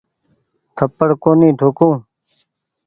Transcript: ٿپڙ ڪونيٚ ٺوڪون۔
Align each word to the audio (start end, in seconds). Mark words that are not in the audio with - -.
ٿپڙ 0.75 1.09
ڪونيٚ 1.23 1.57
ٺوڪون۔ 1.59 1.95